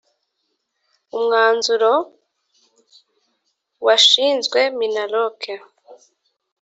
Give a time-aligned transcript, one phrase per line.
[1.17, 1.91] umwanzuro
[3.85, 5.39] wanshinzwe minaloc